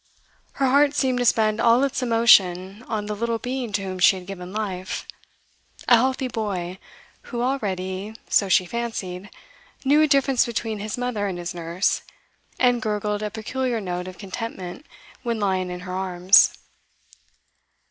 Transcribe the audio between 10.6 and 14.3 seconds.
his mother and his nurse, and gurgled a peculiar note of